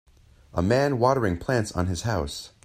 [0.55, 2.53] A man watering plants on his house.